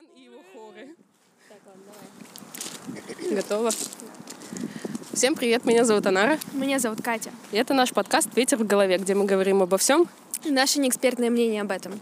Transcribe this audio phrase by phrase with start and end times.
[0.00, 0.88] Иван и его хоры.
[3.30, 3.70] Готово?
[5.12, 6.38] Всем привет, меня зовут Анара.
[6.52, 7.30] Меня зовут Катя.
[7.52, 10.08] И это наш подкаст «Ветер в голове», где мы говорим обо всем.
[10.44, 12.00] И наше неэкспертное мнение об этом.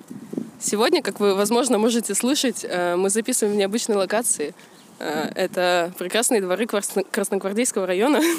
[0.61, 4.54] Сегодня, как вы, возможно, можете слышать, э, мы записываем в необычной локации.
[5.01, 8.21] Э, Это прекрасные дворы Красно- Красногвардейского района.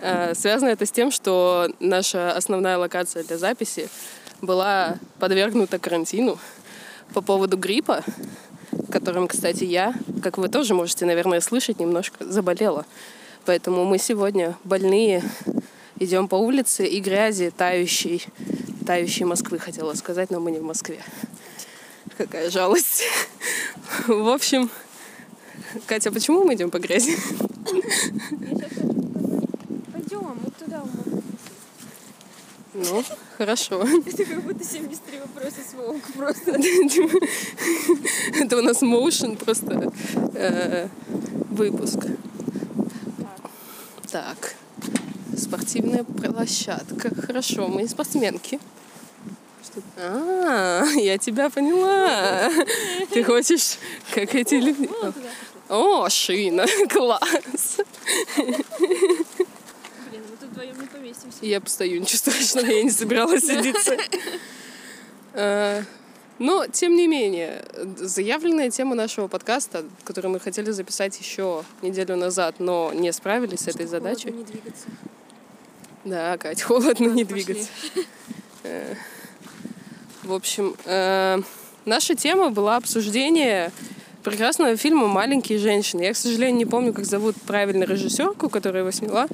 [0.00, 3.88] Э, Связано это с тем, что наша основная локация для записи
[4.40, 6.38] была подвергнута карантину
[7.14, 8.02] по поводу гриппа,
[8.92, 12.84] которым, кстати, я, как вы тоже можете, наверное, слышать, немножко заболела.
[13.46, 15.24] Поэтому мы сегодня больные
[15.98, 18.24] идем по улице и грязи тающей,
[18.86, 21.02] тающей Москвы, хотела сказать, но мы не в Москве.
[22.18, 23.04] Какая жалость.
[24.06, 24.70] В общем,
[25.86, 27.16] Катя, почему мы идем по грязи?
[29.92, 30.84] Пойдем, вот туда.
[32.74, 33.04] Ну,
[33.36, 33.82] хорошо.
[34.06, 36.58] Это как будто 73 вопроса с Волк просто.
[38.40, 39.92] Это у нас моушен просто
[40.34, 40.88] э,
[41.50, 41.98] выпуск.
[44.10, 44.54] Так,
[45.36, 47.10] спортивная площадка.
[47.26, 48.58] Хорошо, мы спортсменки.
[49.96, 52.50] А, я тебя поняла.
[53.10, 53.78] Ты хочешь,
[54.14, 54.88] как эти люди?
[55.68, 57.78] О, шина, класс.
[58.36, 58.64] Блин,
[60.10, 60.76] мы тут вдвоем
[61.42, 63.96] Я постою, ничего страшного, я не собиралась садиться.
[65.34, 65.82] Э,
[66.38, 67.64] Но, тем не менее,
[67.96, 73.68] заявленная тема нашего подкаста, которую мы хотели записать еще неделю назад, но не справились с
[73.68, 74.30] этой задачей.
[74.30, 74.86] Не двигаться.
[76.04, 77.68] Да, Кать, холодно не двигаться.
[78.64, 78.94] Э,
[80.22, 81.40] В общем, э,
[81.84, 83.72] наша тема была обсуждение
[84.22, 86.02] прекрасного фильма «Маленькие женщины».
[86.02, 89.26] Я, к сожалению, не помню, как зовут правильно режиссерку, которая его сняла.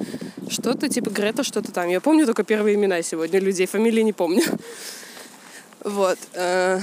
[0.49, 1.89] Что-то типа Грета, что-то там.
[1.89, 4.43] Я помню только первые имена сегодня людей, фамилии не помню.
[5.83, 6.17] Вот.
[6.33, 6.79] э,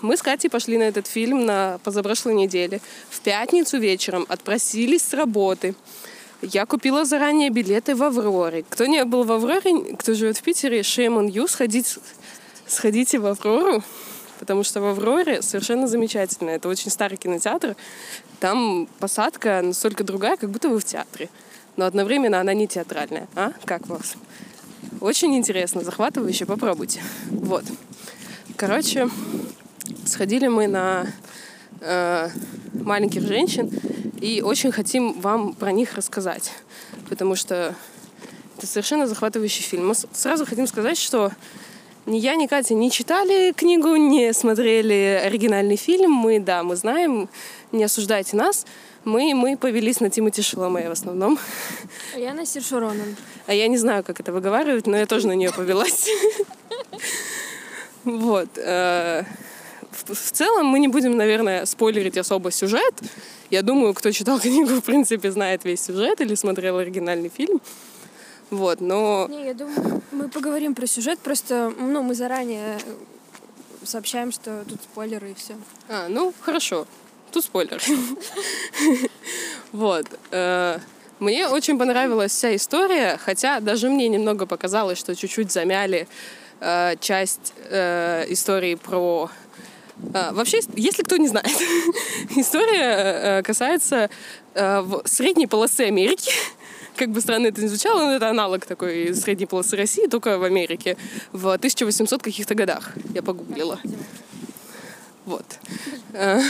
[0.00, 2.80] Мы с Катей пошли на этот фильм на позапрошлой неделе.
[3.10, 5.74] В пятницу вечером отпросились с работы.
[6.42, 8.64] Я купила заранее билеты в Авроре.
[8.68, 11.98] Кто не был в Авроре, кто живет в Питере, shame on you, сходить,
[12.66, 13.84] сходите в Аврору,
[14.40, 16.50] потому что в Авроре совершенно замечательно.
[16.50, 17.76] Это очень старый кинотеатр.
[18.40, 21.28] Там посадка настолько другая, как будто вы в театре.
[21.76, 23.28] Но одновременно она не театральная.
[23.36, 23.52] А?
[23.66, 24.16] Как вас?
[25.00, 27.02] Очень интересно, захватывающе, попробуйте.
[27.30, 27.64] Вот.
[28.56, 29.10] Короче,
[30.06, 31.06] сходили мы на
[31.80, 32.30] э,
[32.72, 33.70] маленьких женщин
[34.22, 36.50] и очень хотим вам про них рассказать,
[37.10, 37.74] потому что
[38.56, 39.88] это совершенно захватывающий фильм.
[39.88, 41.30] Мы сразу хотим сказать, что
[42.10, 46.10] ни я, ни Катя не читали книгу, не смотрели оригинальный фильм.
[46.10, 47.28] Мы, да, мы знаем,
[47.72, 48.66] не осуждайте нас.
[49.04, 51.38] Мы, мы повелись на Тимати Шаломе в основном.
[52.14, 53.16] А я на Сиршу Ронан.
[53.46, 56.08] А я не знаю, как это выговаривать, но я тоже на нее повелась.
[58.04, 58.48] Вот.
[58.56, 59.24] э,
[59.92, 62.94] в целом мы не будем, наверное, спойлерить особо сюжет.
[63.50, 67.60] Я думаю, кто читал книгу, в принципе, знает весь сюжет или смотрел оригинальный фильм.
[68.50, 69.26] Вот, но...
[69.30, 72.78] Не, я думаю, мы поговорим про сюжет, просто, ну, мы заранее
[73.84, 75.54] сообщаем, что тут спойлеры и все.
[75.88, 76.86] А, ну, хорошо.
[77.32, 77.80] Тут спойлер.
[79.72, 80.06] Вот.
[80.32, 80.78] э,
[81.20, 86.08] Мне очень понравилась вся история, хотя даже мне немного показалось, что чуть-чуть замяли
[86.60, 89.30] э, часть э, истории про...
[90.12, 91.46] э, Вообще, если кто не знает,
[92.36, 94.10] история э, касается
[94.54, 96.32] э, в средней полосы Америки.
[97.00, 100.44] Как бы странно это ни звучало, но это аналог такой средней полосы России, только в
[100.44, 100.98] Америке
[101.32, 102.90] в 1800 каких-то годах.
[103.14, 103.80] Я погуглила.
[105.24, 105.46] Вот.
[106.12, 106.42] Э,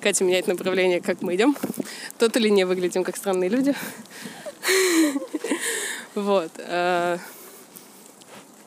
[0.00, 1.56] Катя меняет направление, как мы идем.
[2.18, 3.72] Тот или не выглядим как странные люди.
[6.16, 6.50] Вот.
[6.58, 7.18] э,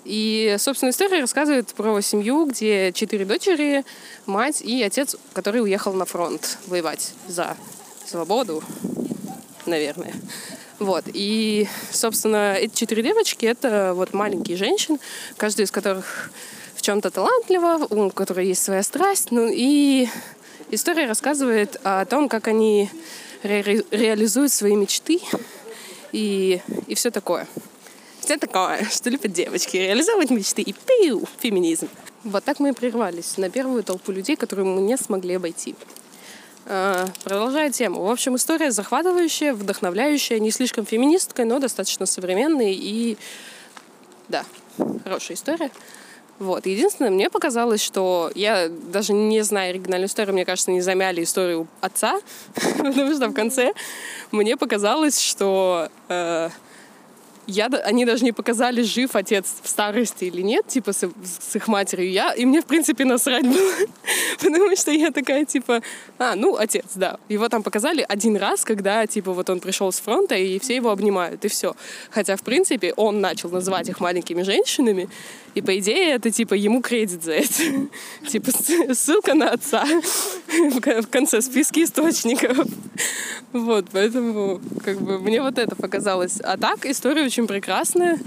[0.05, 3.83] И, собственно, история рассказывает про семью, где четыре дочери,
[4.27, 7.57] мать и отец, который уехал на фронт воевать за
[8.05, 8.63] свободу,
[9.65, 10.13] наверное.
[10.79, 11.05] Вот.
[11.13, 14.99] И, собственно, эти четыре девочки— это вот маленькие женщины,
[15.37, 16.31] каждая из которых
[16.75, 19.31] в чем-то талантлива, у которой есть своя страсть.
[19.31, 20.07] Ну и
[20.71, 22.89] история рассказывает о том, как они
[23.43, 25.21] ре- реализуют свои мечты
[26.11, 27.47] и, и все такое.
[28.19, 31.87] Все такое, что любят девочки, реализовывать мечты и пиу, феминизм.
[32.23, 35.75] Вот так мы и прервались на первую толпу людей, которую мы не смогли обойти.
[36.65, 38.01] Э, Продолжая тему.
[38.01, 43.17] В общем, история захватывающая, вдохновляющая, не слишком феминисткая, но достаточно современная и,
[44.27, 44.43] да,
[45.03, 45.69] хорошая история.
[46.39, 46.65] Вот.
[46.65, 51.67] Единственное, мне показалось, что я даже не знаю оригинальную историю, мне кажется, не замяли историю
[51.81, 52.19] отца,
[52.55, 53.73] потому что в конце
[54.31, 56.49] мне показалось, что э,
[57.47, 61.67] я, они даже не показали, жив отец в старости или нет, типа с, с их
[61.67, 62.11] матерью.
[62.11, 63.73] Я, и мне, в принципе, насрать было.
[64.41, 65.81] Потому что я такая, типа,
[66.19, 67.17] а, ну, отец, да.
[67.29, 70.91] Его там показали один раз, когда, типа, вот он пришел с фронта, и все его
[70.91, 71.75] обнимают, и все.
[72.11, 75.09] Хотя, в принципе, он начал называть их маленькими женщинами,
[75.55, 77.87] и, по идее, это, типа, ему кредит за это.
[78.29, 78.51] Типа,
[78.93, 79.85] ссылка на отца
[80.47, 82.67] в конце списка источников.
[83.53, 86.41] Вот, поэтому, как бы, мне вот это показалось.
[86.41, 88.19] А так, история очень прекрасная.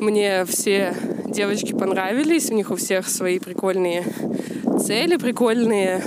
[0.00, 0.96] Мне все
[1.26, 4.04] девочки понравились, у них у всех свои прикольные
[4.84, 6.02] цели, прикольные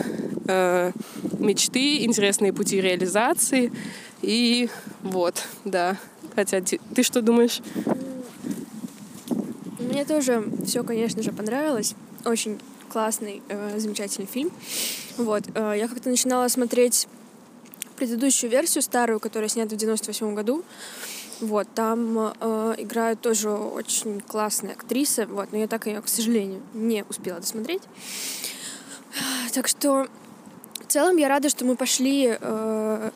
[0.46, 0.92] э,
[1.40, 3.72] мечты, интересные пути реализации.
[4.22, 4.70] И
[5.04, 5.96] вот, да.
[6.36, 7.62] Хотя ты, что думаешь?
[9.98, 11.96] Мне тоже все, конечно же, понравилось.
[12.24, 14.52] Очень классный, э, замечательный фильм.
[15.18, 15.42] Вот.
[15.56, 17.08] Э, я как-то начинала смотреть
[17.96, 20.64] предыдущую версию, старую, которая снята в 98 году.
[21.42, 26.62] Вот, там э, играют тоже очень классные актрисы, вот, но я так ее, к сожалению,
[26.76, 27.82] не успела досмотреть.
[29.52, 30.06] Так что
[30.76, 33.10] в целом я рада, что мы пошли э,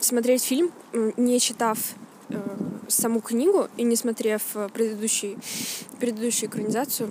[0.00, 0.72] смотреть фильм,
[1.16, 1.78] не читав
[2.30, 2.40] э,
[2.88, 5.36] саму книгу и не смотрев э, предыдущий,
[6.00, 7.10] предыдущую экранизацию.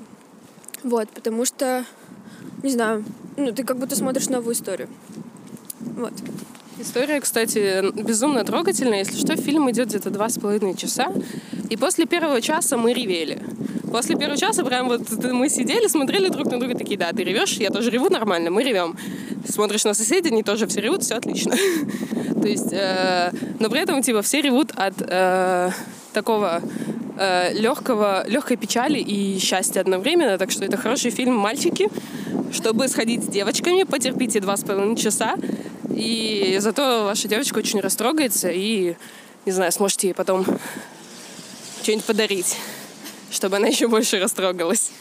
[0.83, 1.85] Вот, потому что,
[2.61, 3.03] не знаю,
[3.37, 4.89] ну, ты как будто смотришь новую историю.
[5.79, 6.13] Вот.
[6.79, 8.99] История, кстати, безумно трогательная.
[8.99, 11.13] Если что, фильм идет где-то два с половиной часа.
[11.69, 13.41] И после первого часа мы ревели.
[13.91, 17.53] После первого часа прям вот мы сидели, смотрели друг на друга, такие, да, ты ревешь,
[17.57, 18.97] я тоже реву нормально, мы ревем.
[19.47, 21.55] Смотришь на соседей, они тоже все ревут, все отлично.
[22.43, 25.69] То есть, э, но при этом, типа, все ревут от э,
[26.11, 26.61] такого
[27.17, 30.37] э, легкого, легкой печали и счастья одновременно.
[30.37, 31.89] Так что это хороший фильм «Мальчики»,
[32.51, 35.35] чтобы сходить с девочками, потерпите два с половиной часа,
[35.95, 38.97] и зато ваша девочка очень растрогается и,
[39.45, 40.45] не знаю, сможете ей потом
[41.81, 42.57] что-нибудь подарить,
[43.31, 44.91] чтобы она еще больше растрогалась.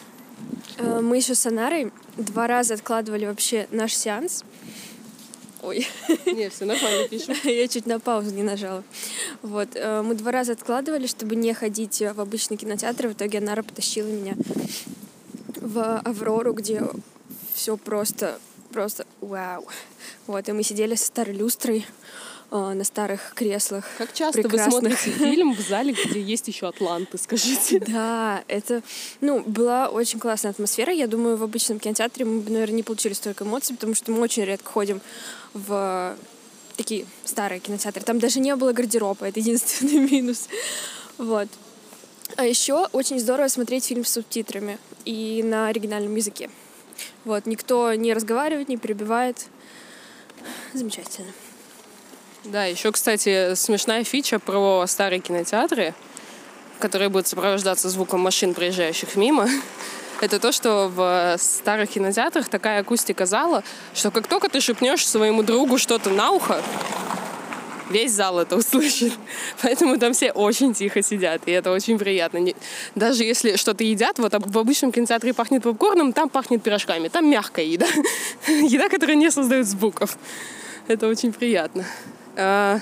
[0.79, 4.45] Э, мы еще с Анарой два раза откладывали вообще наш сеанс.
[5.63, 5.87] Ой.
[6.27, 7.37] Не, все нормально пишем.
[7.45, 8.83] Я чуть на паузу не нажала.
[9.43, 9.69] Вот.
[9.75, 13.09] Э, мы два раза откладывали, чтобы не ходить в обычный кинотеатр.
[13.09, 14.35] В итоге Анара потащила меня
[15.57, 16.83] в Аврору, где
[17.55, 18.39] все просто
[18.73, 19.69] просто вау.
[20.27, 21.87] Вот, и мы сидели со старой люстрой
[22.53, 23.85] э, на старых креслах.
[23.99, 24.83] Как часто прекрасных.
[24.83, 27.81] вы смотрите фильм в зале, где есть еще Атланты, скажите?
[27.93, 28.83] Да, это,
[29.21, 30.93] ну, была очень классная атмосфера.
[30.93, 34.21] Я думаю, в обычном кинотеатре мы бы, наверное, не получили столько эмоций, потому что мы
[34.21, 35.01] очень редко ходим
[35.55, 36.17] в
[36.77, 38.03] такие старые кинотеатры.
[38.03, 40.49] Там даже не было гардероба, это единственный минус.
[41.19, 41.49] Вот.
[42.37, 46.51] А еще очень здорово смотреть фильм с субтитрами и на оригинальном языке.
[47.25, 49.47] Вот, никто не разговаривает, не перебивает.
[50.73, 51.33] Замечательно.
[52.45, 55.95] Да, еще, кстати, смешная фича про старые кинотеатры,
[56.81, 59.49] которые будут сопровождаться звуком машин, проезжающих мимо.
[60.21, 63.63] Это то, что в старых кинотеатрах такая акустика зала,
[63.95, 66.61] что как только ты шепнешь своему другу что-то на ухо,
[67.91, 69.13] весь зал это услышит.
[69.63, 72.41] Поэтому там все очень тихо сидят, и это очень приятно.
[72.97, 77.67] Даже если что-то едят, вот в обычном кинотеатре пахнет попкорном, там пахнет пирожками, там мягкая
[77.67, 77.87] еда.
[78.49, 80.19] Еда, которая не создает звуков.
[80.89, 81.85] Это очень приятно.
[82.37, 82.81] А,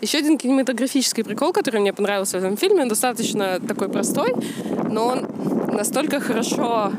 [0.00, 4.32] еще один кинематографический прикол, который мне понравился в этом фильме, он достаточно такой простой,
[4.88, 5.26] но он
[5.74, 6.92] настолько хорошо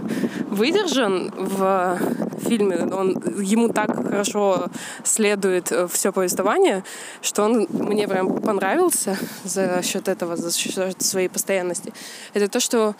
[0.50, 1.98] выдержан в
[2.40, 4.68] фильме, он, ему так хорошо
[5.04, 6.84] следует э, все повествование,
[7.22, 11.94] что он мне прям понравился за счет этого, за счет своей постоянности.
[12.34, 12.96] Это то, что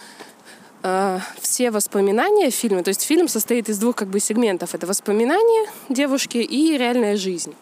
[0.84, 4.76] э, все воспоминания в фильме, то есть фильм состоит из двух как бы сегментов.
[4.76, 7.54] Это воспоминания девушки и реальная жизнь.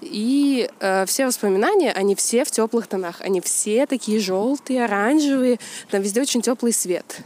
[0.00, 3.20] И э, все воспоминания, они все в теплых тонах.
[3.20, 5.58] Они все такие желтые, оранжевые.
[5.90, 7.18] Там везде очень теплый свет.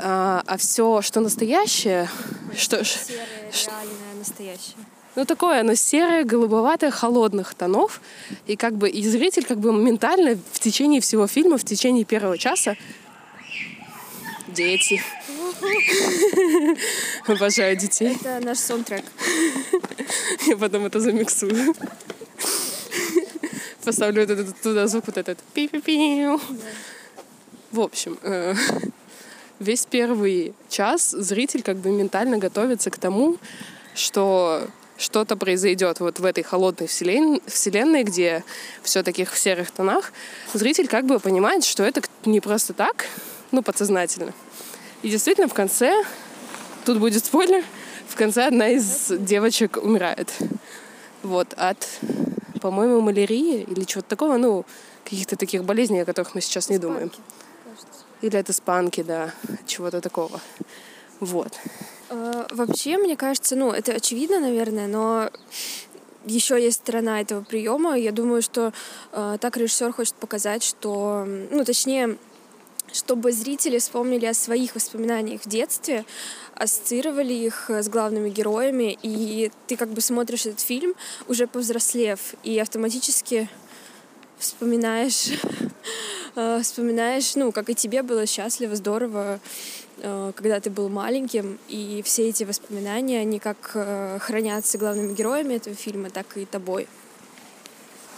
[0.00, 2.08] А, а все, что настоящее,
[2.56, 4.76] что серое, реальное, настоящее.
[5.16, 8.00] Ну, такое оно серое, голубоватое, холодных тонов.
[8.46, 12.38] И как бы и зритель как бы моментально в течение всего фильма, в течение первого
[12.38, 12.76] часа
[14.58, 15.02] дети.
[17.26, 18.16] Обожаю детей.
[18.20, 19.04] Это наш саундтрек.
[20.46, 21.74] Я потом это замиксую.
[23.84, 25.38] Поставлю этот, туда звук вот этот.
[25.54, 26.26] пи-пи-пи.
[27.70, 28.54] В общем, э,
[29.58, 33.36] весь первый час зритель как бы ментально готовится к тому,
[33.94, 38.44] что что-то произойдет вот в этой холодной вселенной, где
[38.82, 40.12] все таких в серых тонах,
[40.54, 43.06] зритель как бы понимает, что это не просто так,
[43.52, 44.34] ну, подсознательно.
[45.02, 46.04] И действительно в конце,
[46.84, 47.62] тут будет спойлер,
[48.08, 50.32] в конце одна из девочек умирает.
[51.22, 51.86] Вот, от,
[52.60, 54.64] по-моему, малярии или чего-то такого, ну,
[55.04, 57.12] каких-то таких болезней, о которых мы сейчас не думаем.
[58.22, 59.32] Или это спанки, да,
[59.66, 60.40] чего-то такого.
[61.20, 61.52] Вот.
[62.10, 65.30] Э, вообще, мне кажется, ну, это очевидно, наверное, но
[66.24, 67.96] еще есть сторона этого приема.
[67.96, 68.72] Я думаю, что
[69.12, 72.18] э, так режиссер хочет показать, что, ну, точнее,
[72.92, 76.04] чтобы зрители вспомнили о своих воспоминаниях в детстве,
[76.54, 80.94] ассоциировали их с главными героями, и ты как бы смотришь этот фильм
[81.28, 83.48] уже повзрослев, и автоматически
[84.38, 85.30] вспоминаешь,
[86.36, 89.40] э, вспоминаешь, ну, как и тебе было счастливо, здорово,
[89.98, 95.54] э, когда ты был маленьким, и все эти воспоминания, они как э, хранятся главными героями
[95.54, 96.88] этого фильма, так и тобой.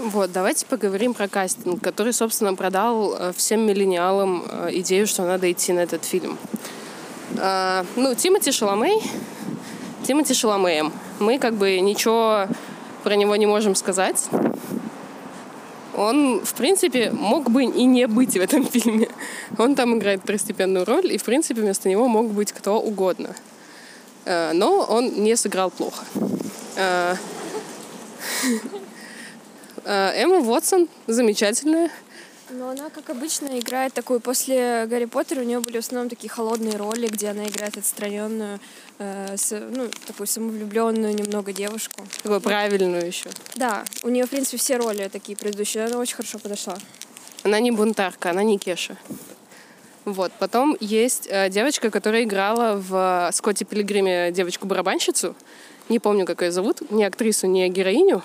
[0.03, 5.81] Вот, давайте поговорим про кастинг, который, собственно, продал всем миллениалам идею, что надо идти на
[5.81, 6.39] этот фильм.
[7.35, 9.03] Ну, Тимати Шаламей,
[10.07, 10.91] Тимати Шаламеем.
[11.19, 12.47] Мы как бы ничего
[13.05, 14.31] про него не можем сказать
[16.01, 19.09] он, в принципе, мог бы и не быть в этом фильме.
[19.59, 23.35] Он там играет второстепенную роль, и, в принципе, вместо него мог быть кто угодно.
[24.25, 26.05] Э, но он не сыграл плохо.
[29.85, 31.91] Э, э, Эмма Уотсон замечательная.
[32.53, 34.19] Но она, как обычно, играет такую...
[34.21, 38.59] После Гарри Поттера у нее были в основном такие холодные роли, где она играет отстраненную,
[38.99, 42.05] э, с, ну, такую самовлюбленную немного девушку.
[42.23, 43.31] Такую правильную еще.
[43.55, 45.85] Да, у нее, в принципе, все роли такие предыдущие.
[45.85, 46.77] Она очень хорошо подошла.
[47.45, 48.97] Она не бунтарка, она не Кеша.
[50.05, 50.33] Вот.
[50.41, 55.37] Потом есть э, девочка, которая играла в Скотте Пилигриме девочку-барабанщицу.
[55.89, 56.91] Не помню, как ее зовут.
[56.91, 58.23] Ни актрису, ни героиню.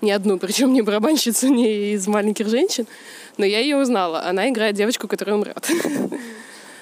[0.00, 2.86] Ни одну, причем ни барабанщицу, ни из маленьких женщин
[3.38, 4.22] но я ее узнала.
[4.24, 5.66] Она играет девочку, которая умрет.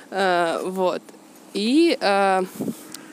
[0.09, 1.03] Э, вот.
[1.53, 2.43] И э,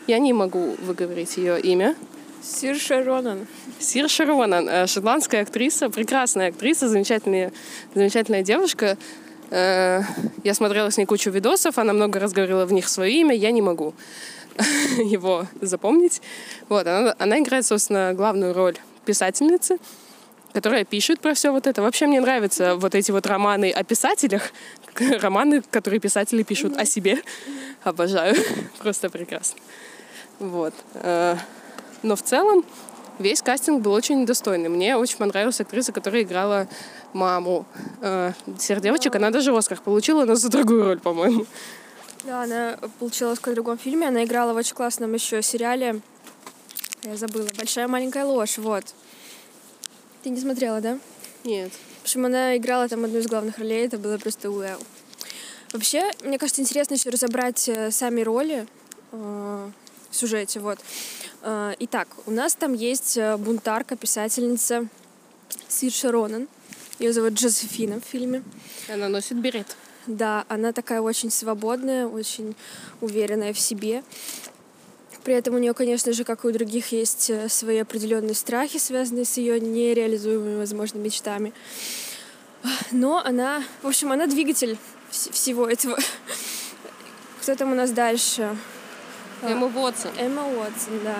[0.05, 1.95] я не могу выговорить ее имя.
[2.43, 3.47] Сирша Ронан.
[3.79, 7.51] Сирша Ронан, э, шотландская актриса, прекрасная актриса, замечательная,
[7.95, 8.97] замечательная девушка.
[9.49, 13.49] Я смотрела с ней кучу видосов, она много раз говорила в них свое имя, я
[13.49, 13.95] не могу
[14.97, 16.21] его запомнить.
[16.69, 19.77] Вот, она, она играет, собственно, главную роль писательницы
[20.53, 21.81] которая пишет про все вот это.
[21.81, 24.51] Вообще мне нравятся вот эти вот романы о писателях,
[25.19, 27.21] романы, которые писатели пишут о себе.
[27.83, 28.35] Обожаю.
[28.79, 29.59] Просто прекрасно.
[30.39, 30.73] Вот.
[30.93, 31.35] Э,
[32.03, 32.63] но в целом
[33.19, 34.69] весь кастинг был очень достойный.
[34.69, 36.67] Мне очень понравилась актриса, которая играла
[37.13, 37.65] маму
[38.01, 39.15] э, девочек.
[39.15, 41.45] Она даже Оскар получила, но за другую роль, по-моему.
[42.25, 44.07] Да, она получила Оскар в другом фильме.
[44.07, 46.01] Она играла в очень классном еще сериале.
[47.03, 47.49] Я забыла.
[47.57, 48.57] Большая маленькая ложь.
[48.57, 48.85] Вот.
[50.23, 50.99] Ты не смотрела, да?
[51.43, 51.71] Нет.
[51.99, 54.79] В общем, она играла там одну из главных ролей, это было просто уэу.
[55.73, 58.67] Вообще, мне кажется, интересно еще разобрать э, сами роли
[59.11, 59.69] э,
[60.09, 60.79] в сюжете, вот.
[61.41, 64.87] Э, итак, у нас там есть бунтарка, писательница
[65.67, 66.47] Сирша Ронан.
[66.99, 68.43] Ее зовут Джозефина в фильме.
[68.87, 69.75] Она носит берет.
[70.05, 72.55] Да, она такая очень свободная, очень
[73.01, 74.03] уверенная в себе.
[75.23, 78.77] При этом у нее, конечно же, как и у других, есть э, свои определенные страхи,
[78.77, 81.53] связанные с ее нереализуемыми, возможно, мечтами.
[82.91, 84.77] Но она, в общем, она двигатель
[85.09, 85.97] всего этого.
[87.41, 88.55] Кто там у нас дальше?
[89.41, 90.11] Эмма Уотсон.
[90.17, 91.17] Эмма Уотсон, да.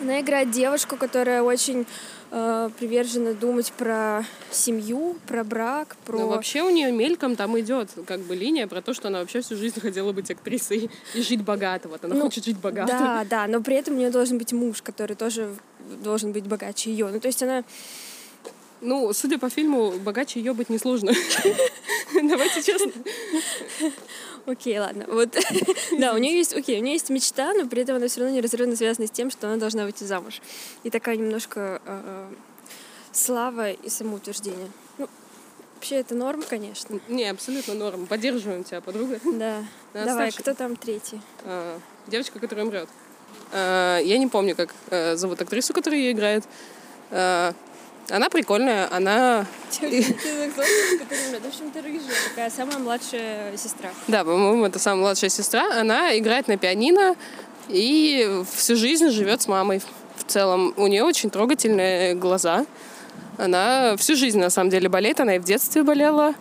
[0.00, 1.86] Она играет девушку, которая очень
[2.32, 6.18] э, привержена думать про семью, про брак, про...
[6.18, 9.42] Но вообще у нее мельком там идет как бы линия про то, что она вообще
[9.42, 11.88] всю жизнь хотела быть актрисой и жить богато.
[11.88, 12.92] Вот она ну, хочет жить богато.
[12.92, 15.54] Да, да, но при этом у нее должен быть муж, который тоже
[16.02, 17.08] должен быть богаче ее.
[17.12, 17.64] Ну, то есть она
[18.82, 21.12] ну, судя по фильму, богаче ее быть несложно.
[22.14, 22.92] Давайте честно.
[24.44, 25.06] Окей, ладно.
[25.08, 25.36] Вот,
[25.98, 28.36] да, у нее есть, окей, у нее есть мечта, но при этом она все равно
[28.36, 30.40] неразрывно связана с тем, что она должна выйти замуж.
[30.82, 32.28] И такая немножко э,
[33.12, 34.68] слава и самоутверждение.
[34.98, 35.08] Ну,
[35.76, 36.98] вообще это норм, конечно.
[37.08, 38.06] Не, абсолютно норм.
[38.06, 39.20] Поддерживаем тебя, подруга.
[39.32, 39.64] Да.
[39.94, 41.20] Давай, кто там третий?
[41.44, 42.88] А, девочка, которая умрет.
[43.52, 46.44] А, я не помню, как а, зовут актрису, которая ее играет.
[47.10, 47.54] А,
[48.10, 49.46] она прикольная, она...
[52.30, 53.90] Такая самая младшая сестра.
[54.08, 55.80] Да, по-моему, это самая младшая сестра.
[55.80, 57.16] Она играет на пианино
[57.68, 59.80] и всю жизнь живет с мамой.
[60.16, 62.66] В целом, у нее очень трогательные глаза.
[63.38, 65.20] Она всю жизнь, на самом деле, болеет.
[65.20, 66.34] Она и в детстве болела,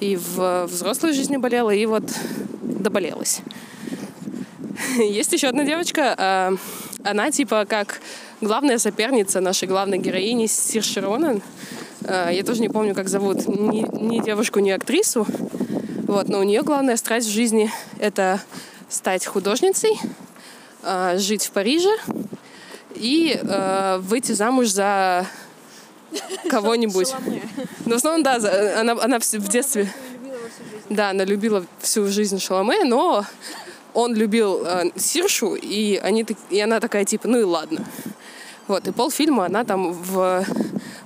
[0.00, 2.04] и в взрослой жизни болела, и вот
[2.62, 3.42] доболелась.
[4.98, 6.14] Есть еще одна девочка.
[6.18, 6.54] А,
[7.04, 8.00] она типа как
[8.42, 11.40] главная соперница нашей главной героини Сирши Ронан.
[12.04, 15.26] Э, я тоже не помню, как зовут ни, ни девушку, ни актрису.
[16.08, 17.70] Вот, но у нее главная страсть в жизни—
[18.00, 18.40] это
[18.88, 19.98] стать художницей,
[20.82, 21.96] э, жить в Париже
[22.96, 25.24] и э, выйти замуж за
[26.50, 27.14] кого-нибудь.
[27.86, 28.36] Ну, в основном, да,
[28.80, 29.90] она, она в детстве...
[30.90, 33.24] Да, она любила всю жизнь Шаломе, но
[33.94, 37.86] он любил э, Сиршу, и, они, и она такая, типа, ну и ладно.
[38.68, 40.44] Вот, и полфильма она там в,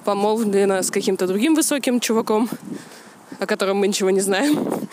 [0.05, 2.49] помолвлена с каким-то другим высоким чуваком,
[3.39, 4.89] о котором мы ничего не знаем.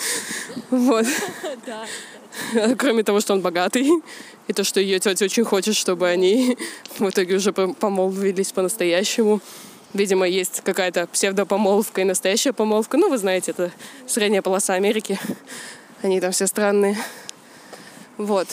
[0.69, 1.05] Вот.
[2.77, 3.91] Кроме того, что он богатый.
[4.47, 6.57] И то, что ее тетя очень хочет, чтобы они
[6.97, 9.39] в итоге уже помолвились по-настоящему.
[9.93, 12.97] Видимо, есть какая-то псевдопомолвка и настоящая помолвка.
[12.97, 13.71] Ну, вы знаете, это
[14.07, 15.19] средняя полоса Америки.
[16.01, 16.97] Они там все странные.
[18.17, 18.47] Вот.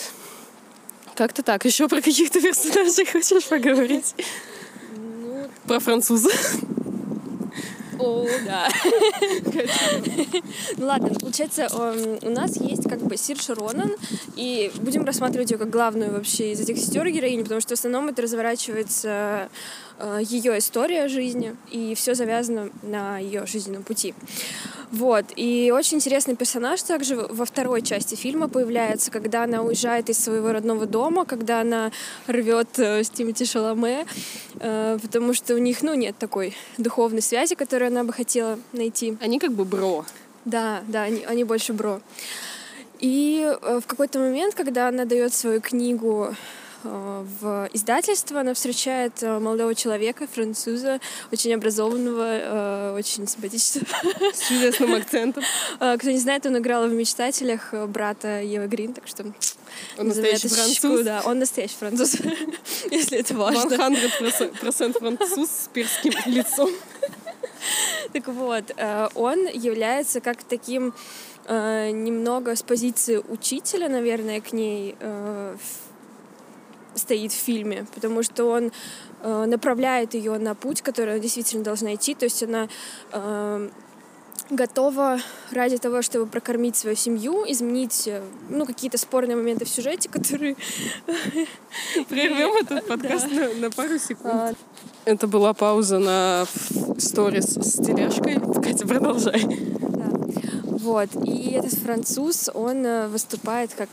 [1.20, 1.66] Как-то так.
[1.66, 4.14] Еще про каких-то персонажей хочешь поговорить?
[4.96, 6.30] Ну, про француза.
[8.00, 8.68] О, да.
[10.76, 11.68] Ну ладно, получается,
[12.22, 13.94] у нас есть как бы Сир Ронан,
[14.36, 18.08] и будем рассматривать ее как главную вообще из этих сестер героинь, потому что в основном
[18.08, 19.48] это разворачивается
[19.98, 24.14] э, ее история жизни, и все завязано на ее жизненном пути.
[24.90, 25.26] Вот.
[25.36, 30.52] И очень интересный персонаж также во второй части фильма появляется, когда она уезжает из своего
[30.52, 31.92] родного дома, когда она
[32.26, 34.06] рвет э, с Тимати Шаломе,
[34.60, 39.16] потому что у них, ну, нет такой духовной связи, которую она бы хотела найти.
[39.20, 40.04] Они как бы бро.
[40.44, 42.00] Да, да, они, они больше бро.
[42.98, 46.34] И э, в какой-то момент, когда она дает свою книгу Э,
[46.82, 48.40] в издательство.
[48.40, 51.00] Она встречает э, молодого человека, француза,
[51.32, 53.86] очень образованного, э, очень симпатичного.
[54.32, 55.42] С чудесным акцентом.
[55.78, 59.24] Кто не знает, он играл в «Мечтателях» брата Евы Грин, так что...
[59.98, 61.04] Он настоящий француз?
[61.04, 62.16] Да, он настоящий француз,
[62.90, 63.74] если это важно.
[63.74, 66.70] 100% француз с перским лицом.
[68.14, 68.64] Так вот,
[69.14, 70.94] он является как таким
[71.46, 74.96] немного с позиции учителя, наверное, к ней
[77.00, 78.72] стоит в фильме, потому что он
[79.22, 82.14] э, направляет ее на путь, который она действительно должна идти.
[82.14, 82.68] То есть она
[83.12, 83.68] э,
[84.50, 85.20] готова
[85.52, 90.56] ради того, чтобы прокормить свою семью, изменить э, ну, какие-то спорные моменты в сюжете, которые...
[92.08, 93.48] Прервем этот подкаст да.
[93.48, 94.34] на, на пару секунд.
[94.34, 94.52] А...
[95.04, 96.46] Это была пауза на
[96.98, 98.40] сторис с тележкой.
[98.62, 99.44] Катя, продолжай.
[99.44, 100.10] Да.
[100.64, 101.08] Вот.
[101.24, 103.88] И этот француз, он э, выступает как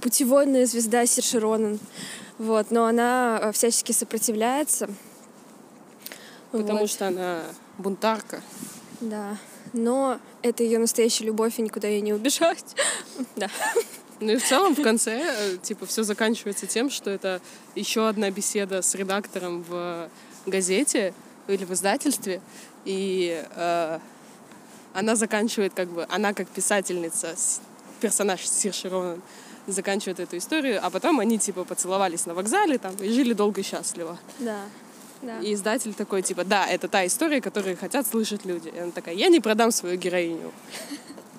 [0.00, 1.78] путеводная звезда Сирши Ронан.
[2.38, 4.88] Вот, но она э, всячески сопротивляется.
[6.52, 6.90] Потому вот.
[6.90, 7.42] что она
[7.78, 8.40] бунтарка.
[9.00, 9.36] Да.
[9.72, 12.64] Но это ее настоящая любовь, и никуда ей не убежать.
[13.36, 13.48] да.
[14.20, 17.40] Ну и в целом в конце, э, типа, все заканчивается тем, что это
[17.74, 20.08] еще одна беседа с редактором в
[20.46, 21.14] газете
[21.46, 22.40] или в издательстве,
[22.84, 23.98] и э,
[24.94, 27.34] она заканчивает как бы, она как писательница,
[28.00, 29.22] персонаж Сирши Ронан,
[29.72, 33.64] заканчивают эту историю, а потом они типа поцеловались на вокзале там и жили долго и
[33.64, 34.18] счастливо.
[34.38, 34.60] Да.
[35.22, 35.40] Да.
[35.40, 38.68] И издатель такой, типа, да, это та история, которую хотят слышать люди.
[38.68, 40.52] И она такая, я не продам свою героиню.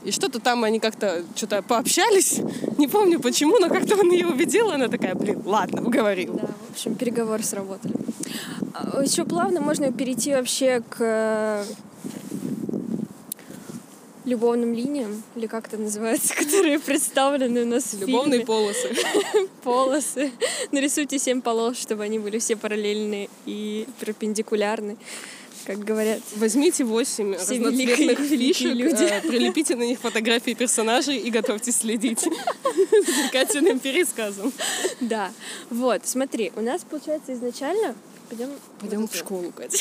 [0.04, 2.40] И что-то там они как-то что-то пообщались.
[2.78, 4.72] Не помню почему, но как-то он ее убедил.
[4.72, 6.36] Она такая, блин, ладно, уговорил.
[6.36, 7.94] Да, в общем, переговоры сработали.
[8.74, 11.66] А, Еще плавно можно перейти вообще к
[14.30, 18.96] любовным линиям, или как это называется, которые представлены у нас в Любовные полосы.
[19.64, 20.32] Полосы.
[20.72, 24.98] Нарисуйте семь полос, чтобы они были все параллельные и перпендикулярны
[25.66, 26.22] как говорят.
[26.36, 29.04] Возьмите восемь разноцветных фишек, люди.
[29.04, 34.52] Э, прилепите на них фотографии персонажей и готовьтесь следить за Катиным пересказом.
[35.00, 35.32] Да.
[35.70, 37.94] Вот, смотри, у нас, получается, изначально
[38.30, 39.78] Пойдем, Пойдем в школу, Катя.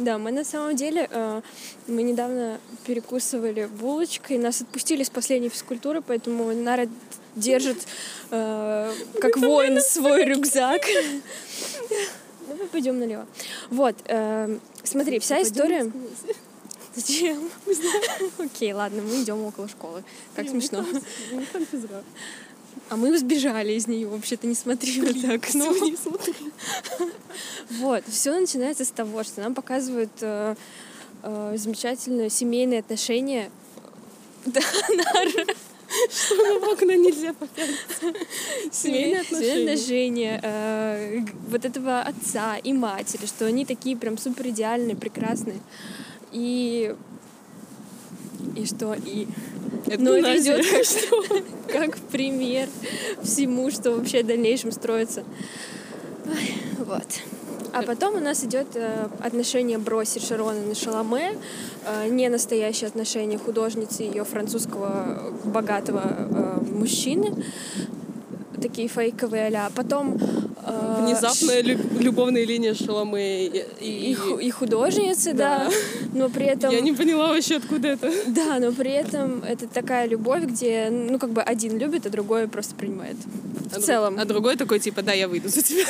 [0.00, 1.42] Да, мы на самом деле, э,
[1.86, 6.88] мы недавно перекусывали булочкой, нас отпустили с последней физкультуры, поэтому Нара
[7.34, 7.86] держит
[8.30, 10.82] э, как воин свой рюкзак.
[12.48, 13.26] Ну, мы пойдем налево.
[13.70, 15.90] Вот, э, смотри, вся история...
[16.94, 17.50] Зачем?
[18.38, 20.02] Окей, ладно, мы идем около школы.
[20.34, 20.82] Как смешно.
[22.88, 25.72] А мы сбежали из нее, вообще-то не смотри в это окно.
[25.72, 26.34] Не смотри.
[27.70, 30.54] Вот, все начинается с того, что нам показывают э,
[31.22, 33.50] э, замечательные семейные отношения.
[34.46, 34.60] Да,
[36.08, 38.12] Что на окна нельзя попялиться.
[38.70, 40.40] Семейные отношения.
[40.42, 45.58] Э, вот этого отца и матери, что они такие прям супер идеальные, прекрасные.
[46.30, 46.94] И
[48.54, 49.26] и что и
[49.86, 50.64] это но это идет
[51.68, 52.68] как, как пример
[53.22, 55.24] всему, что вообще в дальнейшем строится.
[56.78, 57.06] Вот.
[57.72, 61.36] А потом у нас идет э, отношение Броси Шарона и Шаломе,
[61.84, 67.44] э, не настоящие отношения художницы ее французского богатого э, мужчины,
[68.60, 75.68] такие фейковые а Потом А, Внезапная лю- любовная линия Шаломе и, и, и художницы, да.
[75.68, 75.70] Да.
[76.12, 76.72] Но при этом...
[76.72, 78.12] Я не поняла вообще, откуда это.
[78.26, 82.48] Да, но при этом это такая любовь, где, ну, как бы один любит, а другой
[82.48, 83.16] просто принимает.
[83.70, 84.16] В А целом.
[84.18, 85.84] А другой такой, типа, да, я выйду за тебя.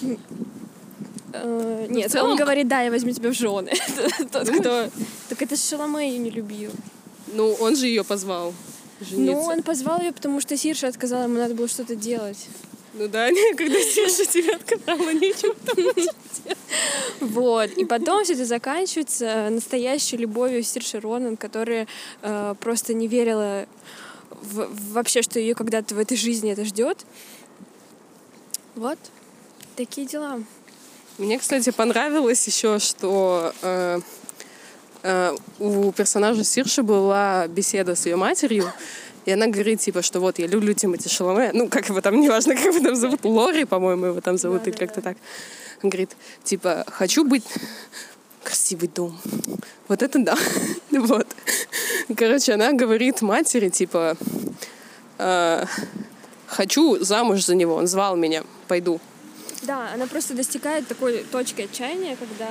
[1.34, 3.72] Э, Ну, Нет, в целом- он говорит, да, я возьму тебя в жены.
[4.32, 4.60] Тот, Ну.
[4.60, 4.88] кто...
[5.28, 6.70] Так это Шаломе ее не любил.
[7.34, 8.52] Ну, он же ее позвал.
[9.00, 9.40] Ну, жениться.
[9.50, 12.48] он позвал ее, потому что Сирша отказала, ему надо было что-то делать.
[12.94, 17.70] Ну да, когда Сеша тебя отказала, нечего там Вот.
[17.70, 21.86] И потом все это заканчивается настоящей любовью Сирши Ронан, которая
[22.22, 23.66] э, просто не верила
[24.30, 26.98] в- вообще, что ее когда-то в этой жизни это ждет.
[28.74, 28.98] Вот.
[29.76, 30.40] Такие дела.
[31.18, 34.00] Мне, кстати, понравилось еще, что э,
[35.02, 38.72] э, у персонажа Сирши была беседа с ее матерью,
[39.24, 42.54] и она говорит, типа, что вот, я люблю Тимати Шаломе, ну, как его там, неважно,
[42.54, 45.16] как его там зовут, Лори, по-моему, его там зовут, или как-то так.
[45.82, 46.10] Он говорит,
[46.44, 47.44] типа, хочу быть
[48.42, 49.18] красивый дом.
[49.88, 50.36] Вот это да.
[50.90, 51.26] вот.
[52.16, 54.16] Короче, она говорит матери, типа,
[55.18, 55.64] э,
[56.46, 59.00] хочу замуж за него, он звал меня, пойду.
[59.62, 62.48] Да, она просто достигает такой точки отчаяния, когда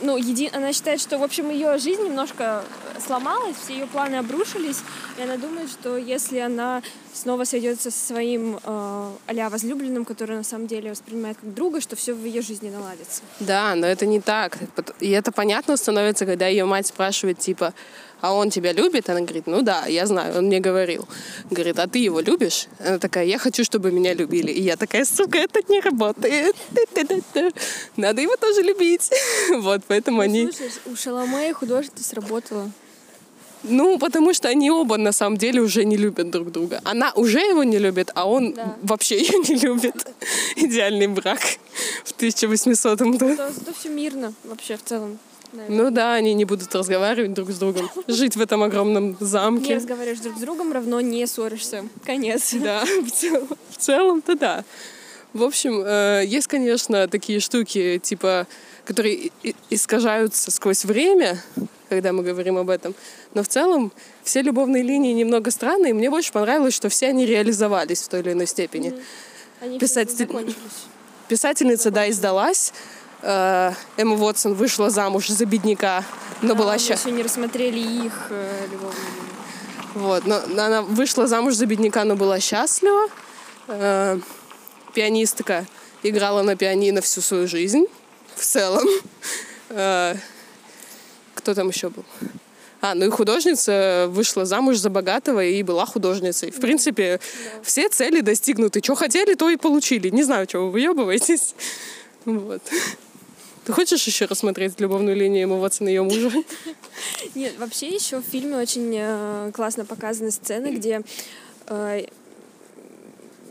[0.00, 0.50] ну, еди...
[0.52, 2.64] она считает, что, в общем, ее жизнь немножко
[3.00, 4.80] сломалась, все ее планы обрушились,
[5.18, 6.82] и она думает, что если она
[7.12, 11.96] снова сойдется со своим э, а возлюбленным, который на самом деле воспринимает как друга, что
[11.96, 13.22] все в ее жизни наладится.
[13.40, 14.58] Да, но это не так.
[15.00, 17.74] И это понятно становится, когда ее мать спрашивает, типа,
[18.20, 19.08] а он тебя любит?
[19.08, 21.06] Она говорит, ну да, я знаю, он мне говорил.
[21.50, 22.66] Говорит, а ты его любишь?
[22.80, 24.50] Она такая, я хочу, чтобы меня любили.
[24.50, 26.56] И я такая, сука, это не работает.
[27.96, 29.10] Надо его тоже любить.
[29.58, 30.44] Вот, поэтому они...
[30.44, 32.70] Ну, Слушай, у Шаломе художество сработало.
[33.64, 36.80] Ну, потому что они оба на самом деле уже не любят друг друга.
[36.84, 38.76] Она уже его не любит, а он Да.
[38.82, 40.06] вообще ее не любит.
[40.56, 41.40] Идеальный брак
[42.04, 43.28] в 1800 году.
[43.36, 45.18] Зато, зато все мирно вообще в целом.
[45.52, 45.84] наверное.
[45.84, 49.76] Ну да, они не будут разговаривать друг с другом, жить в этом огромном Не замке.
[49.76, 51.84] разговариваешь друг с другом, равно не ссоришься.
[52.04, 52.52] Конец.
[52.54, 54.64] Да, в целом, в целом-то да.
[55.34, 58.46] В общем, э, есть, конечно, такие штуки, типа,
[58.88, 59.30] которые
[59.68, 61.42] искажаются сквозь время,
[61.90, 62.94] когда мы говорим об этом.
[63.34, 63.92] Но в целом
[64.24, 65.92] все любовные линии немного странные.
[65.92, 68.94] Мне больше понравилось, что все они реализовались в той или иной степени.
[69.60, 70.56] Они закончились.
[71.28, 72.72] Писательница, да, издалась.
[73.20, 76.02] Э, Эмма Уотсон вышла замуж за бедняка,
[76.40, 77.08] но Да, была счастлива.
[77.08, 79.22] еще не рассмотрели их э, любовную линию.
[79.96, 83.08] Вот, но но она вышла замуж за бедняка, но была счастлива.
[83.66, 84.18] Э,
[84.94, 85.66] пианистка
[86.02, 87.86] играла на пианино всю свою жизнь
[88.38, 88.86] в целом.
[89.70, 90.14] Э,
[91.34, 92.04] кто там еще был?
[92.80, 96.50] А, ну и художница вышла замуж за богатого и была художницей.
[96.50, 97.20] В принципе,
[97.62, 98.80] все цели достигнуты.
[98.82, 100.10] Что хотели, то и получили.
[100.10, 101.54] Не знаю, чего вы выебываетесь.
[102.24, 102.62] Вот.
[103.64, 106.32] Ты хочешь еще рассмотреть любовную линию Уотсон и ее мужа?
[107.34, 111.02] Нет, вообще еще в фильме очень э, классно показаны сцены, где
[111.66, 112.06] э,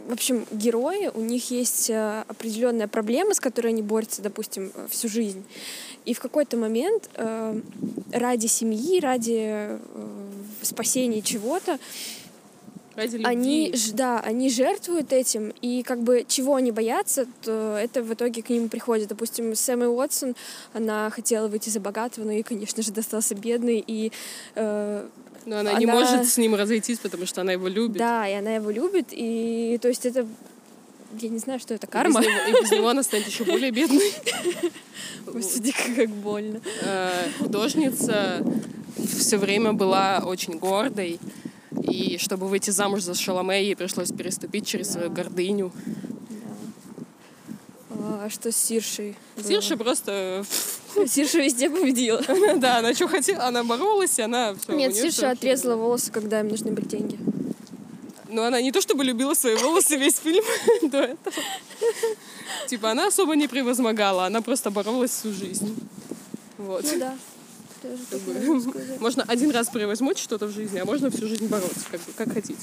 [0.07, 4.87] в общем, герои, у них есть э, определенная проблема, с которой они борются, допустим, э,
[4.89, 5.43] всю жизнь.
[6.05, 7.59] И в какой-то момент э,
[8.13, 9.79] ради семьи, ради э,
[10.61, 11.77] спасения чего-то,
[12.95, 13.77] Ради они, любви.
[13.77, 18.41] ж- да, они жертвуют этим, и как бы чего они боятся, то это в итоге
[18.41, 19.09] к ним приходит.
[19.09, 20.35] Допустим, Сэм Уотсон,
[20.73, 24.11] она хотела выйти за богатого, но ей, конечно же, достался бедный, и
[24.55, 25.07] э,
[25.47, 27.97] Но она, не Она- может с ним разойтись, потому что она его любит.
[27.99, 30.27] да, и она его любит, и то есть это,
[31.21, 32.19] я не знаю, что это И карма.
[32.19, 34.11] без, него, и без него она станет еще более бедной.
[35.25, 36.59] Господи, как больно.
[36.81, 38.43] Э, Художница
[39.17, 41.17] все время была очень гордой.
[41.89, 45.71] И чтобы выйти замуж за Шаломе, ей пришлось переступить через свою гордыню.
[47.89, 49.15] А что с Сиршей?
[49.41, 50.43] Сирша просто...
[51.07, 52.21] Сирша везде победила.
[52.57, 54.55] Да, она что хотела, она боролась, и она...
[54.67, 57.17] Нет, Сирша отрезала волосы, когда им нужны были деньги.
[58.29, 60.43] Но она не то чтобы любила свои волосы весь фильм
[60.89, 61.35] до этого.
[62.67, 65.75] Типа она особо не превозмогала, она просто боролась всю жизнь.
[66.57, 66.83] Вот.
[66.83, 67.15] Ну да.
[68.99, 72.59] Можно один раз превозмочь что-то в жизни, а можно всю жизнь бороться, как, как хотите.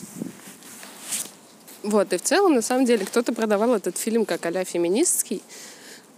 [1.83, 5.43] Вот, и в целом, на самом деле, кто-то продавал этот фильм как а феминистский.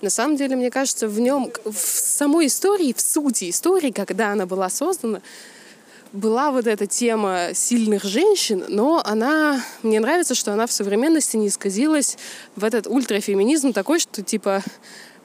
[0.02, 4.44] На самом деле, мне кажется, в нем, в самой истории, в сути истории, когда она
[4.44, 5.22] была создана,
[6.12, 11.48] была вот эта тема сильных женщин, но она, мне нравится, что она в современности не
[11.48, 12.18] исказилась
[12.56, 14.62] в этот ультрафеминизм такой, что типа,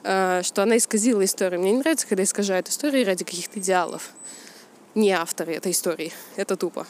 [0.04, 1.60] э, что она исказила историю.
[1.60, 4.10] Мне не нравится, когда искажают истории ради каких-то идеалов.
[4.94, 6.12] Не авторы этой истории.
[6.36, 6.86] Это тупо.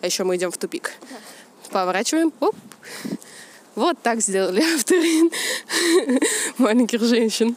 [0.00, 0.92] А еще мы идем в тупик.
[1.70, 2.32] Поворачиваем.
[2.40, 2.56] Оп.
[3.74, 5.30] Вот так сделали авторы
[6.58, 7.56] маленьких женщин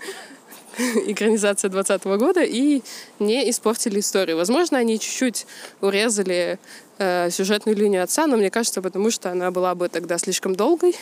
[1.08, 2.82] экранизация 2020 года и
[3.20, 4.38] не испортили историю.
[4.38, 5.46] Возможно, они чуть-чуть
[5.82, 6.60] урезали
[6.98, 10.96] э, сюжетную линию отца, но мне кажется, потому что она была бы тогда слишком долгой.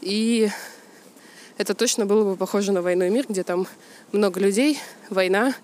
[0.00, 0.48] И
[1.58, 3.66] это точно было бы похоже на «Войну и мир», где там
[4.12, 4.78] много людей,
[5.08, 5.54] война,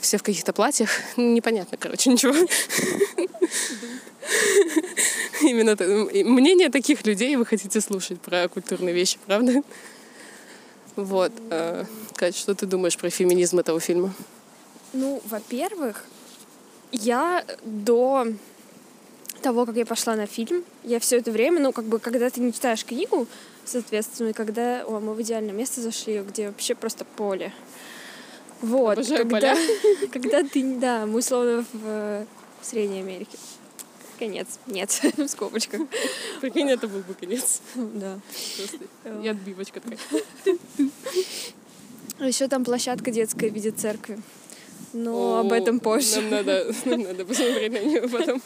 [0.00, 0.90] все в каких-то платьях.
[1.16, 2.34] Непонятно, короче, ничего.
[5.42, 5.76] Именно
[6.28, 9.62] мнение таких людей вы хотите слушать про культурные вещи, правда?
[10.96, 11.32] Вот.
[11.50, 14.14] Э, Кать, что ты думаешь про феминизм этого фильма?
[14.92, 16.04] Ну, во-первых,
[16.92, 18.26] я до
[19.42, 22.40] того, как я пошла на фильм, я все это время, ну, как бы, когда ты
[22.40, 23.26] не читаешь книгу,
[23.64, 24.84] соответственно, когда...
[24.86, 27.52] О, мы в идеальное место зашли, где вообще просто поле.
[28.62, 28.98] Вот.
[28.98, 29.56] Обожаю когда, поля.
[30.12, 30.76] когда ты...
[30.76, 32.26] Да, мы словно в,
[32.62, 33.36] в Средней Америке.
[34.18, 34.58] Конец.
[34.66, 35.82] Нет, в скобочках.
[36.40, 37.60] Прикинь, это был бы конец.
[37.74, 38.18] Да.
[38.56, 38.78] Просто
[39.22, 39.98] и отбивочка такая.
[42.20, 44.18] Еще там площадка детская в виде церкви.
[44.92, 46.20] Но О, об этом позже.
[46.22, 48.40] Нам надо, нам надо посмотреть на нее потом.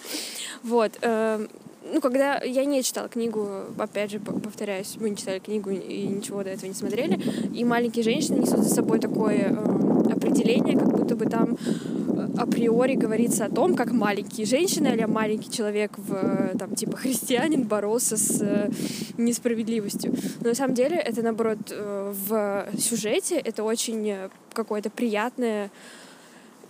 [0.63, 0.99] Вот.
[1.03, 1.49] эм,
[1.93, 6.43] ну, когда я не читала книгу, опять же, повторяюсь, мы не читали книгу и ничего
[6.43, 7.21] до этого не смотрели,
[7.55, 12.00] и маленькие женщины несут за собой такое эм, определение, как будто бы там э,
[12.37, 17.65] априори говорится о том, как маленькие женщины или маленький человек в э, там типа христианин
[17.65, 18.71] боролся с э,
[19.17, 20.15] несправедливостью.
[20.41, 25.71] Но на самом деле это наоборот э, в сюжете это очень какое-то приятное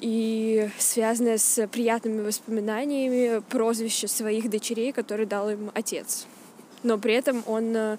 [0.01, 6.27] и связанное с приятными воспоминаниями прозвище своих дочерей, которые дал им отец.
[6.83, 7.99] Но при этом он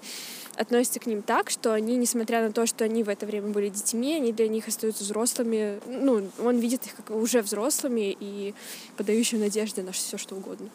[0.56, 3.68] относится к ним так, что они, несмотря на то, что они в это время были
[3.68, 5.80] детьми, они для них остаются взрослыми.
[5.86, 8.54] Ну, он видит их как уже взрослыми и
[8.96, 10.68] подающими надежды на все что угодно.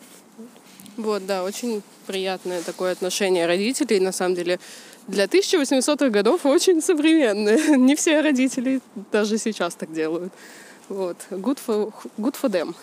[0.98, 4.60] Вот, да, очень приятное такое отношение родителей, на самом деле.
[5.08, 7.78] Для 1800-х годов очень современное.
[7.78, 10.34] Не все родители даже сейчас так делают.
[10.90, 11.18] Вот.
[11.30, 12.76] Good for, good for them.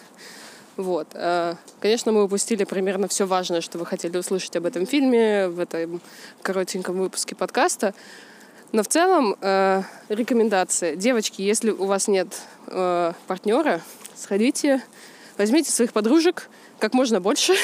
[0.77, 1.09] Вот.
[1.15, 5.61] А, Конечно, мы упустили примерно все важное, что вы хотели услышать об этом фильме в
[5.61, 6.01] этом
[6.43, 7.95] коротеньком выпуске подкаста.
[8.73, 10.97] Но в целом э, рекомендация.
[10.97, 12.29] Девочки, если у вас нет
[12.67, 13.83] э, партнера,
[14.17, 14.83] сходите,
[15.39, 16.49] возьмите своих подружек
[16.81, 17.55] как можно больше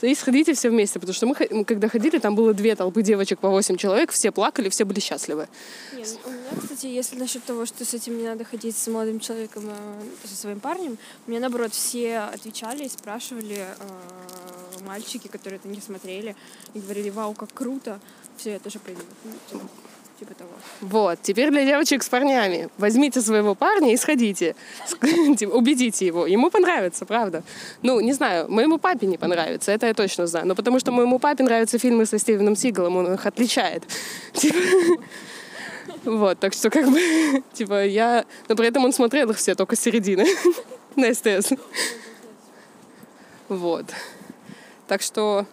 [0.00, 0.98] и сходите все вместе.
[0.98, 4.68] Потому что мы, когда ходили, там было две толпы девочек по 8 человек, все плакали,
[4.68, 5.48] все были счастливы.
[5.92, 8.86] Не, ну, у меня, кстати, если насчет того, что с этим не надо ходить с
[8.88, 15.28] молодым человеком, э, со своим парнем, у меня, наоборот, все отвечали и спрашивали э, мальчики,
[15.28, 16.36] которые это не смотрели,
[16.74, 18.00] и говорили, вау, как круто.
[18.36, 19.00] Все, я тоже пойду.
[20.18, 20.50] Типа, того.
[20.80, 22.70] Вот, теперь для девочек с парнями.
[22.78, 24.54] Возьмите своего парня и сходите.
[25.36, 26.26] Типа, Убедите его.
[26.26, 27.42] Ему понравится, правда.
[27.82, 30.46] Ну, не знаю, моему папе не понравится, это я точно знаю.
[30.46, 33.84] Но потому что моему папе нравятся фильмы со Стивеном Сигалом, он их отличает.
[34.32, 34.58] Типа,
[36.04, 38.24] Вот, так что как бы, типа, я...
[38.48, 40.26] Но при этом он смотрел их все только с середины
[40.96, 41.52] на СТС.
[43.48, 43.86] Вот.
[44.86, 45.46] Так что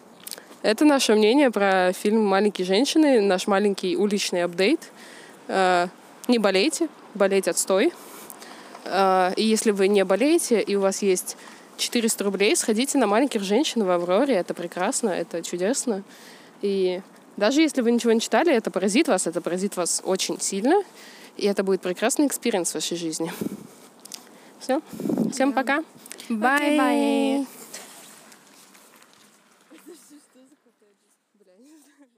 [0.64, 4.80] это наше мнение про фильм «Маленькие женщины», наш маленький уличный апдейт.
[5.46, 5.88] Э,
[6.26, 7.92] Не болейте, болеть отстой.
[8.86, 11.36] Э, И если вы не болеете, и у вас есть
[11.76, 14.36] 400 рублей, сходите на «Маленьких женщин» в «Авроре».
[14.36, 16.02] Это прекрасно, это чудесно.
[16.62, 17.02] И
[17.36, 20.82] даже если вы ничего не читали, это поразит вас, это поразит вас очень сильно.
[21.36, 23.30] И это будет прекрасный experience в вашей жизни.
[24.60, 24.80] Все.
[25.30, 25.84] Всем пока.
[26.30, 27.46] Bye.